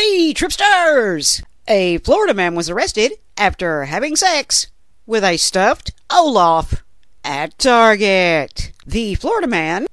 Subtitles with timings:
[0.00, 1.42] Hey, Tripsters!
[1.66, 4.68] A Florida man was arrested after having sex
[5.06, 6.84] with a stuffed Olaf
[7.24, 8.70] at Target.
[8.86, 9.88] The Florida man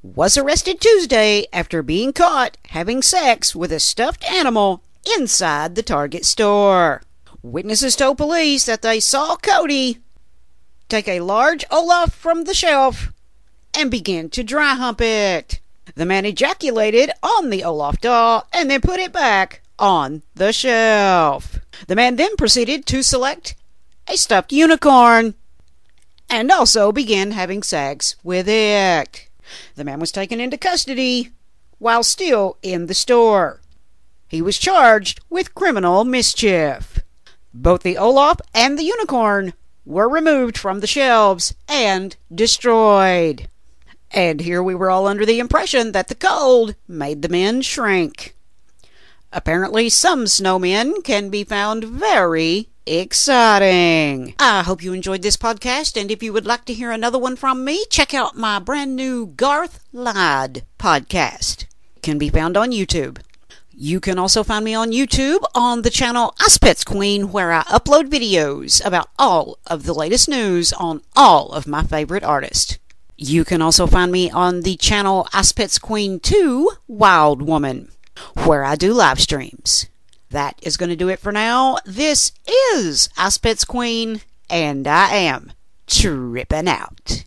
[0.00, 4.84] was arrested Tuesday after being caught having sex with a stuffed animal
[5.18, 7.02] inside the Target store.
[7.42, 9.98] Witnesses told police that they saw Cody
[10.88, 13.12] take a large Olaf from the shelf
[13.74, 15.58] and begin to dry hump it.
[15.94, 21.58] The man ejaculated on the Olaf doll and then put it back on the shelf.
[21.86, 23.54] The man then proceeded to select
[24.08, 25.34] a stuffed unicorn
[26.30, 29.28] and also began having sex with it.
[29.76, 31.30] The man was taken into custody
[31.78, 33.60] while still in the store.
[34.26, 37.00] He was charged with criminal mischief.
[37.54, 39.54] Both the Olaf and the unicorn
[39.86, 43.48] were removed from the shelves and destroyed.
[44.10, 48.34] And here we were all under the impression that the cold made the men shrink.
[49.32, 54.34] Apparently, some snowmen can be found very exciting.
[54.38, 57.36] I hope you enjoyed this podcast, and if you would like to hear another one
[57.36, 61.66] from me, check out my brand new Garth Lied podcast.
[61.96, 63.18] It can be found on YouTube.
[63.80, 68.08] You can also find me on YouTube on the channel Icepets Queen, where I upload
[68.08, 72.78] videos about all of the latest news on all of my favorite artists.
[73.20, 77.90] You can also find me on the channel Icepets Queen 2 Wild Woman,
[78.44, 79.88] where I do live streams.
[80.30, 81.78] That is going to do it for now.
[81.84, 82.30] This
[82.72, 85.50] is Icepets Queen, and I am
[85.88, 87.24] tripping out.